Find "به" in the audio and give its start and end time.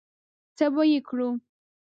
0.73-0.83